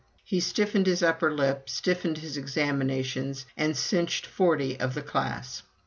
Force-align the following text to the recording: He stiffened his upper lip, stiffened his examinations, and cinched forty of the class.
He 0.25 0.39
stiffened 0.39 0.87
his 0.87 1.03
upper 1.03 1.31
lip, 1.31 1.69
stiffened 1.69 2.17
his 2.17 2.35
examinations, 2.35 3.45
and 3.55 3.77
cinched 3.77 4.25
forty 4.25 4.79
of 4.79 4.95
the 4.95 5.03
class. 5.03 5.61